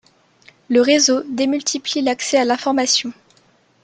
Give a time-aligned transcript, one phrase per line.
[0.67, 3.13] Le réseau démultiplie l'accès à l'information.